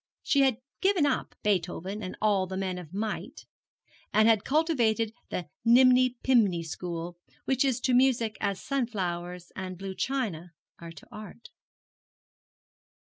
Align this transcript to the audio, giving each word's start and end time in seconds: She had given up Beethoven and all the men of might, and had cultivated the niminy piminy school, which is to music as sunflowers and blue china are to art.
She 0.23 0.39
had 0.41 0.57
given 0.81 1.05
up 1.05 1.35
Beethoven 1.43 2.01
and 2.01 2.17
all 2.19 2.47
the 2.47 2.57
men 2.57 2.79
of 2.79 2.91
might, 2.91 3.45
and 4.11 4.27
had 4.27 4.43
cultivated 4.43 5.13
the 5.29 5.47
niminy 5.63 6.15
piminy 6.23 6.63
school, 6.65 7.17
which 7.45 7.63
is 7.63 7.79
to 7.81 7.93
music 7.93 8.35
as 8.41 8.59
sunflowers 8.59 9.51
and 9.55 9.77
blue 9.77 9.93
china 9.93 10.53
are 10.79 10.91
to 10.91 11.07
art. 11.11 11.49